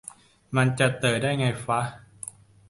[0.55, 1.79] มันจะ "เตอ" ได้ไงฟะ